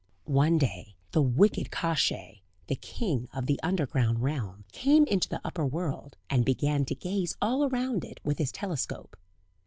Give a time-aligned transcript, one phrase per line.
[0.25, 5.39] One day the wicked Kosciey, the king of the Underground realm, came out into the
[5.43, 9.15] upper world, and began to gaze all round it with his telescope.